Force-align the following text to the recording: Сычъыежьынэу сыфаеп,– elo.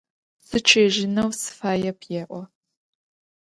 Сычъыежьынэу 0.47 1.29
сыфаеп,– 1.41 1.99
elo. 2.21 2.41